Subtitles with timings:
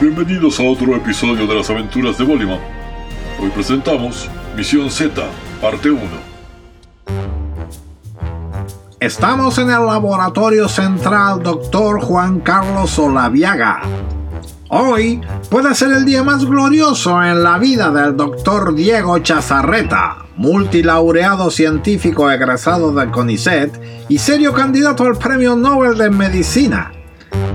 [0.00, 2.58] Bienvenidos a otro episodio de las aventuras de Bollyman.
[3.38, 5.22] Hoy presentamos Misión Z,
[5.60, 6.00] parte 1.
[8.98, 12.00] Estamos en el laboratorio central Dr.
[12.00, 13.82] Juan Carlos Olaviaga.
[14.70, 15.20] Hoy
[15.50, 18.74] puede ser el día más glorioso en la vida del Dr.
[18.74, 26.92] Diego Chazarreta, multilaureado científico egresado del CONICET y serio candidato al Premio Nobel de Medicina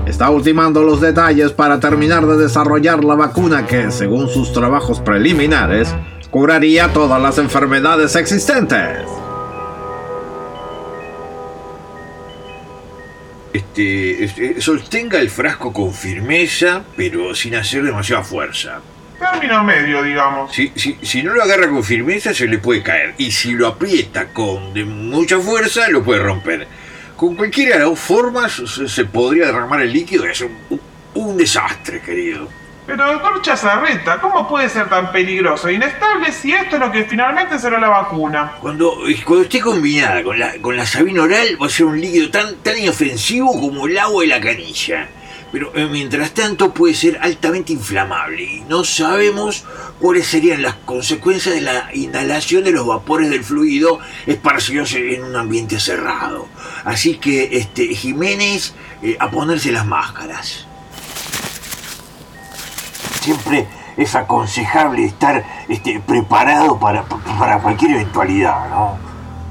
[0.06, 5.94] está ultimando los detalles para terminar de desarrollar la vacuna que, según sus trabajos preliminares,
[6.30, 9.00] curaría todas las enfermedades existentes.
[13.52, 18.80] Este, este, sostenga el frasco con firmeza, pero sin hacer demasiada fuerza.
[19.18, 20.54] Término medio, digamos.
[20.54, 23.14] Si, si, si no lo agarra con firmeza, se le puede caer.
[23.16, 26.68] Y si lo aprieta con de mucha fuerza, lo puede romper.
[27.16, 30.80] Con cualquiera de las dos formas se, se podría derramar el líquido y hacer un,
[31.14, 32.48] un desastre, querido.
[32.86, 37.04] Pero doctor Chazarreta, ¿cómo puede ser tan peligroso e inestable si esto es lo que
[37.04, 38.52] finalmente será la vacuna?
[38.60, 42.30] Cuando, cuando esté combinada con la, con la sabina oral, va a ser un líquido
[42.30, 45.08] tan, tan inofensivo como el agua y la canilla.
[45.52, 49.64] Pero eh, mientras tanto puede ser altamente inflamable y no sabemos
[50.00, 55.36] cuáles serían las consecuencias de la inhalación de los vapores del fluido esparcidos en un
[55.36, 56.48] ambiente cerrado.
[56.84, 60.66] Así que, este, Jiménez, eh, a ponerse las máscaras.
[63.20, 63.66] Siempre
[63.96, 68.98] es aconsejable estar este, preparado para, para cualquier eventualidad, ¿no?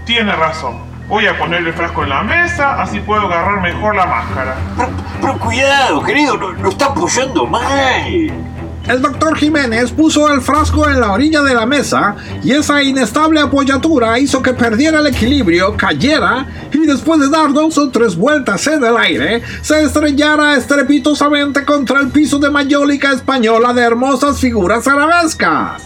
[0.05, 0.94] Tiene razón.
[1.07, 4.55] Voy a poner el frasco en la mesa, así puedo agarrar mejor la máscara.
[4.75, 4.89] Pero,
[5.21, 8.31] pero cuidado, querido, lo, lo está apoyando mal.
[8.87, 13.39] El doctor Jiménez puso el frasco en la orilla de la mesa y esa inestable
[13.39, 18.67] apoyatura hizo que perdiera el equilibrio, cayera y después de dar dos o tres vueltas
[18.67, 24.87] en el aire, se estrellara estrepitosamente contra el piso de mayólica española de hermosas figuras
[24.87, 25.81] arabescas.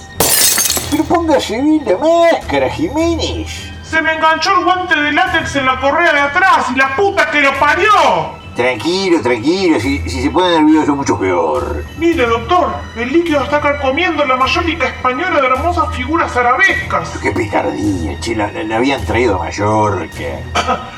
[0.92, 3.79] Pero póngase bien la máscara, Jiménez.
[3.90, 7.30] Se me enganchó el guante de látex en la correa de atrás y la puta
[7.32, 8.38] que lo parió.
[8.56, 11.84] Tranquilo, tranquilo, si, si se pone nervioso mucho peor.
[11.98, 17.18] Mire, doctor, el líquido está carcomiendo la mayólica española de hermosas figuras arabescas.
[17.22, 20.08] Qué picardía, che, la, la- la habían traído a Mallorca.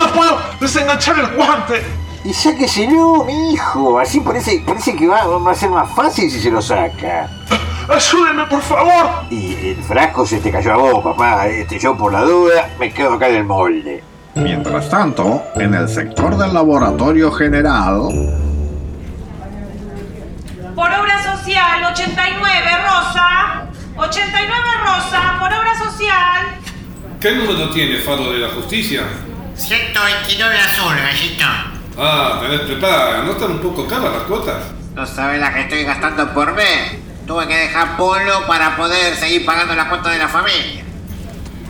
[0.00, 1.82] No puedo desenganchar el guante.
[2.22, 6.40] Y sáqueselo, mi hijo, así parece, parece que va, va a ser más fácil si
[6.40, 7.30] se lo saca.
[7.88, 9.10] Ayúdeme, por favor.
[9.30, 11.48] Y el frasco se te cayó a vos, papá.
[11.48, 14.04] Este, yo por la duda me quedo acá en el molde.
[14.34, 18.02] Mientras tanto, en el sector del laboratorio general,
[20.74, 23.66] Por obra social, 89, Rosa.
[23.96, 26.46] 89, Rosa, por obra social.
[27.20, 29.02] ¿Qué número tiene Faro de la Justicia?
[29.56, 31.79] 129 azul, gallito.
[31.98, 33.22] Ah, tenés prepaga.
[33.22, 34.62] ¿No están un poco caras las cuotas?
[34.94, 36.92] ¿No sabes la que estoy gastando por mes?
[37.26, 40.84] Tuve que dejar polo para poder seguir pagando la cuenta de la familia.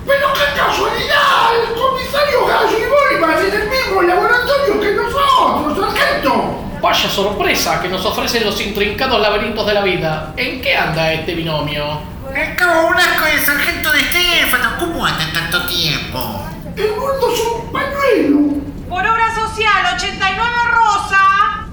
[0.07, 1.51] ¡Pero qué casualidad!
[1.69, 6.65] El comisario Gallo y Bolívar en el mismo laboratorio que nosotros, sargento.
[6.81, 10.33] Vaya sorpresa que nos ofrecen los intrincados laberintos de la vida.
[10.37, 12.01] ¿En qué anda este binomio?
[12.33, 14.71] Me cago un asco de sargento de Estefano.
[14.79, 16.47] ¿Cómo anda tanto tiempo?
[16.77, 18.61] El mundo es un pañuelo.
[18.89, 21.67] Por obra social, 89, Rosa.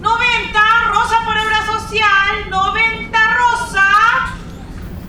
[0.00, 2.48] 90, Rosa por obra social.
[2.48, 3.84] 90, Rosa.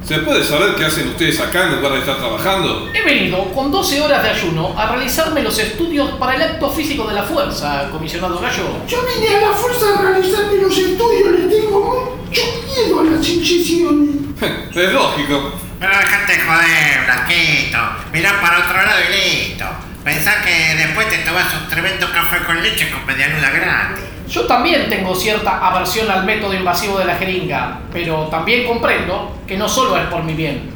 [0.10, 2.90] ¿Se puede saber qué hacen ustedes acá en lugar de estar trabajando?
[2.92, 7.08] He venido con 12 horas de ayuno a realizarme los estudios para el acto físico
[7.08, 8.88] de la fuerza, comisionado Gallo.
[8.88, 11.40] Yo vine a la fuerza a realizarme los estudios.
[11.40, 14.16] Le tengo mucho miedo a las incisiones.
[14.76, 15.54] es lógico.
[15.80, 17.78] Pero dejate de joder, Blanquito.
[18.12, 19.66] Mirá para otro lado y listo.
[20.04, 24.06] Pensá que después te tomas un tremendo café con leche con media luna gratis.
[24.30, 29.58] Yo también tengo cierta aversión al método invasivo de la jeringa, pero también comprendo que
[29.58, 30.70] no solo es por mi bien,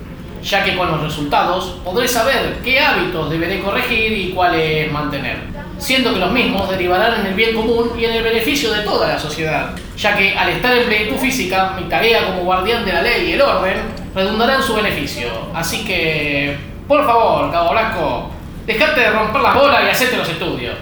[0.44, 5.38] ya que con los resultados podré saber qué hábitos deberé corregir y cuáles mantener,
[5.78, 9.08] siendo que los mismos derivarán en el bien común y en el beneficio de toda
[9.08, 13.04] la sociedad, ya que al estar en plenitud física, mi tarea como guardián de la
[13.04, 13.84] ley y el orden
[14.16, 15.28] redundará en su beneficio.
[15.54, 16.58] Así que,
[16.88, 18.32] por favor, Cabo Blanco,
[18.66, 20.74] dejate de romper las bolas y hacete los estudios.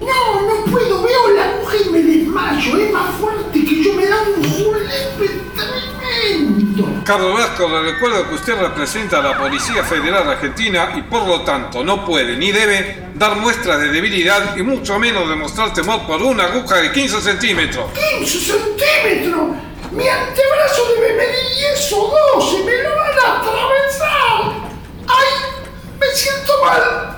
[0.00, 1.02] No, no puedo.
[1.02, 2.76] Veo la mujer y me desmayo.
[2.78, 3.94] Es más fuerte que yo.
[3.94, 7.02] Me da un julepe tremendo.
[7.04, 11.42] Carlos Vasco, le recuerdo que usted representa a la Policía Federal Argentina y por lo
[11.42, 16.22] tanto no puede ni debe dar muestras de debilidad y mucho menos demostrar temor por
[16.22, 17.90] una aguja de 15 centímetros.
[18.18, 19.56] 15 centímetros.
[19.90, 22.64] Mi antebrazo debe medir 10 o 12.
[22.64, 24.70] Me lo van a atravesar.
[25.06, 25.64] ¡Ay!
[25.98, 27.17] Me siento mal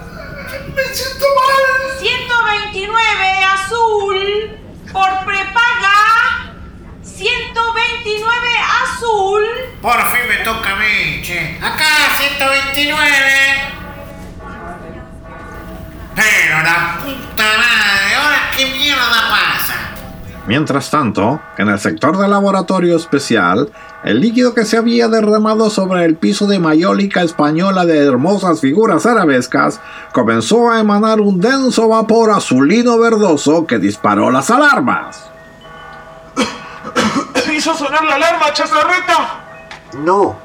[0.75, 1.99] me siento mal.
[1.99, 4.58] 129 azul
[4.93, 6.55] por prepaga.
[7.02, 8.49] 129
[8.82, 9.43] azul.
[9.82, 11.58] Por fin me toca a mí, che.
[11.62, 13.00] Acá 129.
[16.14, 19.75] Pero la puta madre, ahora qué mierda pasa.
[20.46, 23.70] Mientras tanto, en el sector de laboratorio especial,
[24.05, 29.05] el líquido que se había derramado sobre el piso de mayólica española de hermosas figuras
[29.06, 29.81] arabescas
[30.12, 35.26] comenzó a emanar un denso vapor azulino verdoso que disparó las alarmas.
[37.55, 39.41] ¿Hizo sonar la alarma, chazarreta?
[40.03, 40.37] No,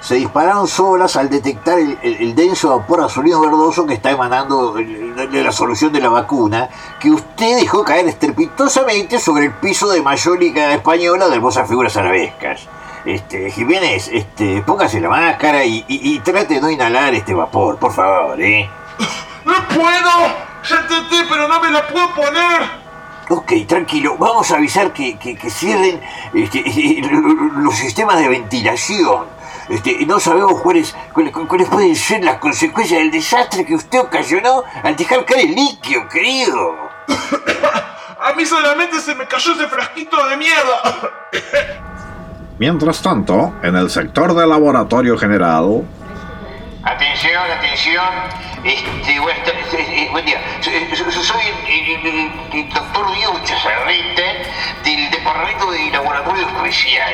[0.00, 4.72] se dispararon solas al detectar el, el- el denso vapor azulino verdoso que está emanando
[4.74, 6.68] de la solución de la vacuna
[6.98, 12.60] que usted dejó caer estrepitosamente sobre el piso de mayólica española de hermosas figuras arabescas.
[13.04, 17.76] Este, Jiménez, este, póngase la máscara y, y- y trate de no inhalar este vapor,
[17.78, 18.68] por favor, ¿eh?
[19.44, 20.34] ¡No puedo!
[20.68, 22.82] Ya intenté, pero no me la puedo poner.
[23.28, 26.00] Ok, tranquilo, vamos a avisar que, que- que cierren
[26.34, 26.62] este,
[27.56, 29.24] los sistemas de ventilación.
[29.68, 34.62] Este, no sabemos cuáles, cuáles, cuáles pueden ser las consecuencias del desastre que usted ocasionó
[34.82, 36.90] al dejar caer el líquido, querido.
[38.24, 40.82] A mí solamente se me cayó ese frasquito de mierda.
[42.62, 45.82] Mientras tanto, en el sector del laboratorio general,
[46.84, 48.04] Atención, atención.
[48.62, 50.40] Este, eh, eh, buen día.
[50.60, 50.70] So-
[51.22, 54.22] Soy el, el- el doctor Diego Chazarreta
[54.84, 57.12] del Departamento de Laboratorio Especial.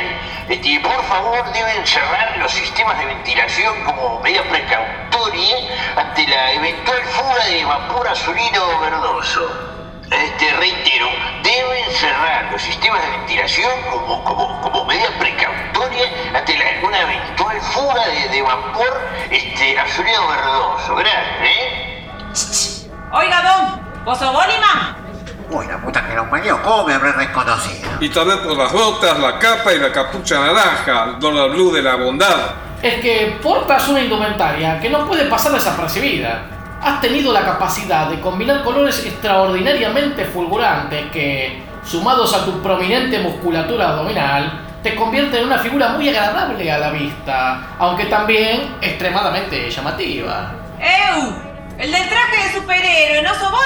[0.51, 5.57] Este, por favor, deben cerrar los sistemas de ventilación como medida precautoria
[5.97, 9.49] ante la eventual fuga de vapor azulino verdoso.
[10.11, 11.07] Este, reitero,
[11.51, 17.61] deben cerrar los sistemas de ventilación como, como, como medida precautoria ante la- alguna eventual
[17.61, 19.01] fuga de, de vapor
[19.31, 20.97] este, azulino verdoso.
[20.97, 22.91] Gracias, ¿eh?
[23.13, 24.97] Oiga, don, ¿vos sos Boliman?
[25.51, 27.89] Uy, la puta que lo parió, ¿cómo me habré reconocido?
[28.01, 31.73] Y tal vez por las botas, la capa y la capucha naranja, el dólar blue
[31.73, 32.51] de la bondad.
[32.83, 36.43] Es que portas una indumentaria que no puede pasar desapercibida.
[36.89, 43.91] Has tenido la capacidad de combinar colores extraordinariamente fulgurantes que, sumados a tu prominente musculatura
[43.91, 50.51] abdominal, te convierten en una figura muy agradable a la vista, aunque también extremadamente llamativa.
[50.81, 51.35] ¡Eu!
[51.77, 53.61] El del traje de superhéroe, ¿no sos vos?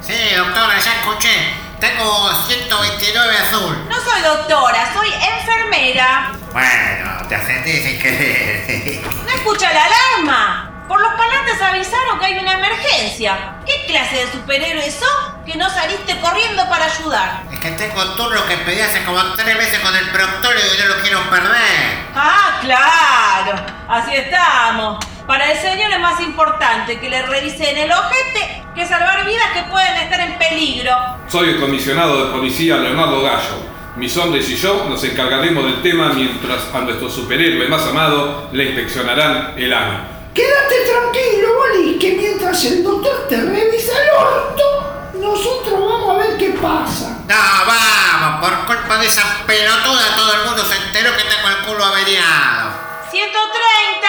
[0.00, 1.52] Sí, doctora, ya escuché.
[1.78, 3.86] Tengo 129 azul.
[3.86, 6.32] No soy doctora, soy enfermera.
[6.54, 9.02] Bueno, te ascendí sin querer.
[9.26, 10.67] ¿No escucha la alarma?
[10.88, 13.56] Por los parlantes avisaron que hay una emergencia.
[13.66, 17.42] ¿Qué clase de superhéroe sos que no saliste corriendo para ayudar?
[17.52, 20.80] Es que tengo un turno que pedí hace como tres meses con el proctólogo y
[20.80, 22.08] no lo quiero perder.
[22.14, 23.66] Ah, claro.
[23.86, 25.04] Así estamos.
[25.26, 29.64] Para el señor es más importante que le revisen el ojete que salvar vidas que
[29.64, 30.96] pueden estar en peligro.
[31.28, 33.78] Soy el comisionado de policía Leonardo Gallo.
[33.96, 38.64] Mis hombres y yo nos encargaremos del tema mientras a nuestro superhéroe más amado le
[38.64, 40.17] inspeccionarán el ano.
[40.38, 46.38] Quédate tranquilo, Boli, que mientras el doctor te revisa el orto, nosotros vamos a ver
[46.38, 47.24] qué pasa.
[47.26, 47.34] No,
[47.66, 51.84] vamos, por culpa de esa pelotuda todo el mundo se enteró que tengo el culo
[51.84, 52.70] averiado.
[53.10, 54.08] 130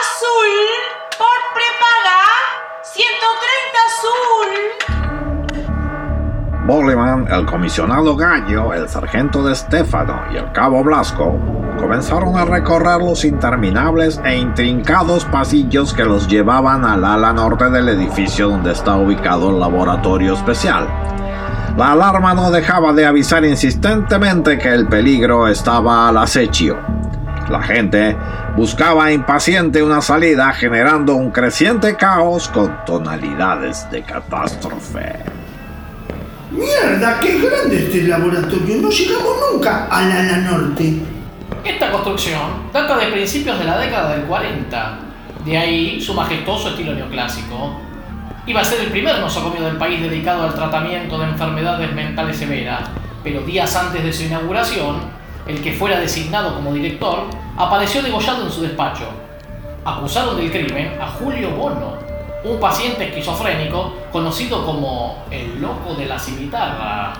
[0.00, 0.95] azul
[6.66, 11.38] Bolliman, el comisionado Gallo, el sargento de Stefano y el cabo Blasco
[11.78, 17.88] comenzaron a recorrer los interminables e intrincados pasillos que los llevaban al ala norte del
[17.90, 20.88] edificio donde está ubicado el laboratorio especial.
[21.76, 26.76] La alarma no dejaba de avisar insistentemente que el peligro estaba al acecho.
[27.48, 28.16] La gente
[28.56, 35.45] buscaba impaciente una salida generando un creciente caos con tonalidades de catástrofe.
[36.56, 38.76] Mierda, qué grande este laboratorio.
[38.80, 41.02] No llegamos nunca al ala norte.
[41.62, 44.98] Esta construcción data de principios de la década del 40.
[45.44, 47.78] De ahí su majestuoso estilo neoclásico.
[48.46, 52.88] Iba a ser el primer nosocomio del país dedicado al tratamiento de enfermedades mentales severas,
[53.22, 55.00] pero días antes de su inauguración,
[55.46, 57.24] el que fuera designado como director
[57.58, 59.10] apareció degollado en su despacho.
[59.84, 61.95] Acusaron del crimen a Julio Bono,
[62.46, 67.12] un paciente esquizofrénico conocido como el loco de la cimitarra.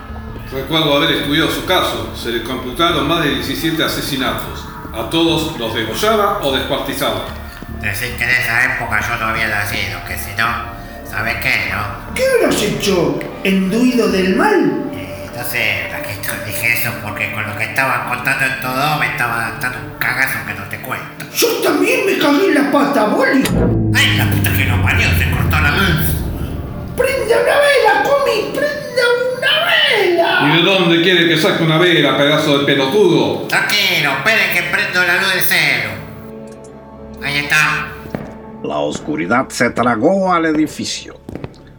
[0.50, 2.12] Recuerdo haber estudiado su caso.
[2.14, 4.64] Se le computaron más de 17 asesinatos.
[4.94, 7.24] A todos los degollaba o descuartizaba.
[7.80, 10.46] Decir que en esa época yo no había nacido, que si no,
[11.04, 12.14] ¿sabes qué, no?
[12.14, 13.18] ¿Qué habrás hecho?
[13.44, 14.90] ¿Enduido del mal?
[14.94, 15.90] Eh, no sé,
[16.44, 20.38] Dije eso porque con lo que estaban contando en todo me estaba dando un cagazo
[20.46, 21.24] que no te cuento.
[21.34, 23.44] Yo también me cagué en la pata, Boli.
[23.94, 25.08] ¡Ay, la puta que no parió!
[25.18, 26.16] Se cortó la luz.
[26.96, 28.52] ¡Prenda una vela, Comi!
[28.54, 29.02] ¡Prenda
[29.36, 30.40] una vela!
[30.42, 33.46] Y ¿De dónde quiere que saque una vela, pedazo de pelotudo?
[33.46, 35.90] Tranquilo, esperen que prendo la luz del celo.
[37.22, 37.88] Ahí está.
[38.64, 41.20] La oscuridad se tragó al edificio.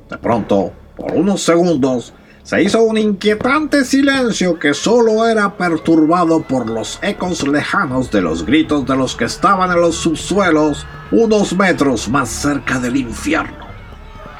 [0.09, 2.13] De pronto, por unos segundos,
[2.47, 8.45] se hizo un inquietante silencio que solo era perturbado por los ecos lejanos de los
[8.45, 13.67] gritos de los que estaban en los subsuelos unos metros más cerca del infierno.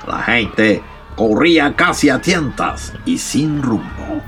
[0.07, 0.81] La gente
[1.17, 4.21] corría casi a tientas y sin rumbo.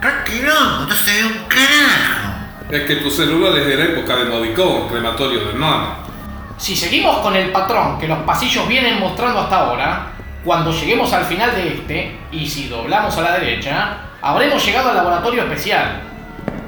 [0.00, 0.52] Tranquilo,
[0.88, 2.72] no se ve un carajo.
[2.72, 5.98] Es que tu celular es de la época de Modicón, crematorio del mar.
[6.58, 10.12] Si seguimos con el patrón que los pasillos vienen mostrando hasta ahora,
[10.44, 14.96] cuando lleguemos al final de este, y si doblamos a la derecha, habremos llegado al
[14.96, 16.02] laboratorio especial.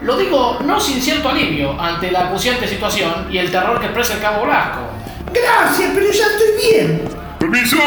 [0.03, 4.15] Lo digo no sin cierto alivio ante la acuciante situación y el terror que expresa
[4.15, 4.83] el cabo Blasco.
[5.33, 7.09] Gracias, pero ya estoy bien.
[7.39, 7.79] ¡Permiso!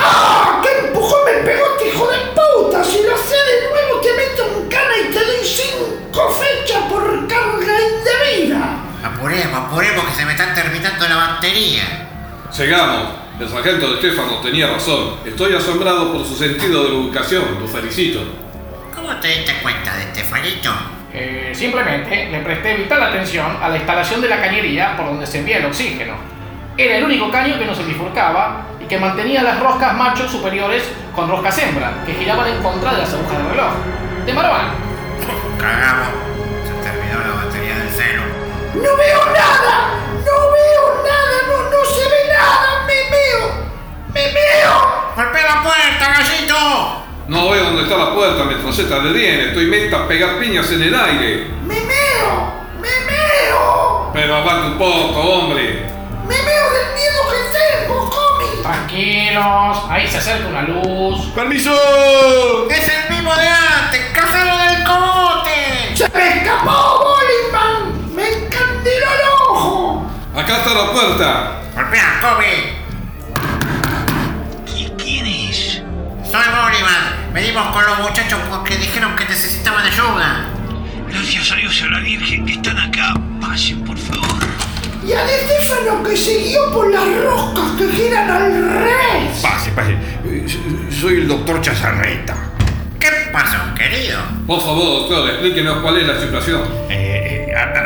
[0.00, 0.62] ¡Ah!
[0.62, 2.82] ¡Qué empujón me pegó este hijo de puta!
[2.84, 7.26] Si lo hace de nuevo te meto en cana y te doy cinco fechas por
[7.26, 8.76] carga indebida.
[9.04, 12.08] Apuremos, apuremos que se me están terminando la batería.
[12.56, 13.21] Llegamos.
[13.40, 15.14] El sargento de Stefano tenía razón.
[15.24, 17.42] Estoy asombrado por su sentido de la ubicación.
[17.60, 18.20] Lo felicito.
[18.94, 20.70] ¿Cómo te diste cuenta de Estefanito?
[21.12, 25.38] Eh, simplemente le presté vital atención a la instalación de la cañería por donde se
[25.38, 26.14] envía el oxígeno.
[26.76, 30.84] Era el único caño que no se bifurcaba y que mantenía las roscas machos superiores
[31.14, 33.72] con roscas hembra, que giraban en contra de las agujas del reloj.
[34.24, 34.74] De maravilla.
[35.58, 36.08] Cagamos.
[36.66, 38.22] Se terminó la batería del celo.
[38.74, 40.01] ¡No veo nada!
[43.12, 43.54] Nada!
[44.12, 45.12] ¡Me meo!
[45.16, 47.04] ¡Golpea la puerta, gallito!
[47.28, 49.46] No veo dónde está la puerta, metralleta de 10.
[49.48, 51.46] Estoy meta a pegar piñas en el aire.
[51.64, 52.52] ¡Me meo!
[52.80, 54.10] ¡Me meo!
[54.12, 55.86] Pero aguanta un poco, hombre.
[56.26, 58.62] ¡Me meo del miedo que tengo, Comi!
[58.62, 61.26] Tranquilos, ahí se acerca una luz.
[61.34, 61.72] ¡Permiso!
[62.68, 64.00] ¡Es el mismo de antes!
[64.12, 65.94] ¡Cafero del cogote!
[65.94, 68.14] ¡Se me escapó, Bollyman!
[68.14, 70.06] ¡Me encandiló el ojo!
[70.34, 71.62] Acá está la puerta.
[71.74, 72.81] ¡Golpea, Comi!
[77.32, 80.48] Venimos con los muchachos porque dijeron que necesitaban ayuda.
[81.08, 83.14] Gracias a Dios y a la Virgen que están acá.
[83.40, 84.26] Pasen, por favor.
[85.06, 89.40] Y a De Stefano que siguió por las roscas que giran al revés.
[89.42, 89.92] Pase, pase.
[90.24, 90.46] Eh,
[91.00, 92.36] Soy el doctor Chazarreta.
[93.00, 94.20] ¿Qué pasó, querido?
[94.46, 96.62] Por favor, doctor, explíquenos cuál es la situación.
[96.88, 97.01] Eh,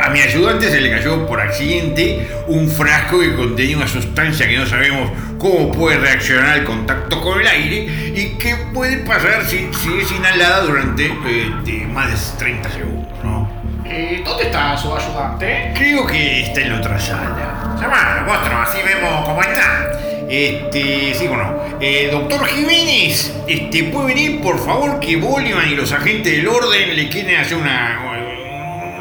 [0.07, 4.57] a, mi ayudante se le cayó por accidente un frasco que contenía una sustancia que
[4.57, 9.69] no sabemos cómo puede reaccionar al contacto con el aire y que puede pasar si,
[9.73, 13.51] si es inhalada durante eh, de más de 30 segundos, ¿no?
[13.85, 15.73] Eh, ¿Dónde está su ayudante?
[15.77, 17.77] Creo que está en la otra sala.
[17.81, 19.93] Llamalo, monstruo, así vemos cómo está.
[20.29, 21.55] Este, sí, bueno.
[21.81, 26.97] Eh, doctor Jiménez, este, ¿puede venir, por favor, que Bolívar y los agentes del orden
[26.97, 28.16] le quieren hacer una,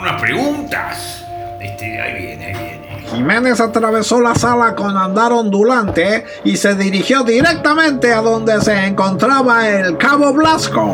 [0.06, 1.26] unas preguntas?
[1.60, 3.06] Este, ahí viene, ahí viene.
[3.10, 9.68] Jiménez atravesó la sala con andar ondulante y se dirigió directamente a donde se encontraba
[9.68, 10.86] el cabo Blasco.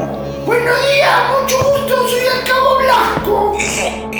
[0.45, 4.10] Buenos días, mucho gusto, soy el cabo Blasco.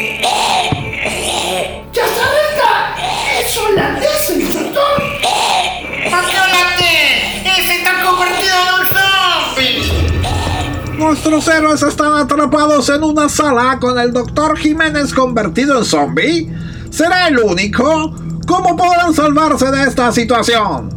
[11.12, 16.50] Nuestros héroes están atrapados en una sala con el doctor Jiménez convertido en zombie.
[16.90, 18.16] ¿Será el único?
[18.48, 20.88] ¿Cómo podrán salvarse de esta situación?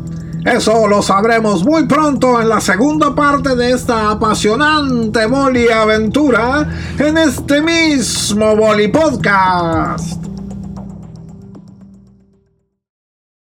[0.45, 6.65] Eso lo sabremos muy pronto en la segunda parte de esta apasionante Boli aventura
[6.97, 10.24] en este mismo Boli Podcast.